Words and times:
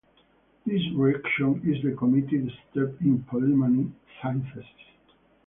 This 0.65 0.81
reaction 0.95 1.61
is 1.63 1.83
the 1.83 1.91
committed 1.95 2.51
step 2.71 2.95
in 3.01 3.19
polyamine 3.29 3.91
synthesis. 4.19 4.65